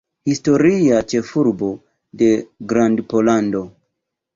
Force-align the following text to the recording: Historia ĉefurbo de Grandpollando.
Historia 0.29 1.01
ĉefurbo 1.13 1.71
de 2.25 2.33
Grandpollando. 2.75 3.69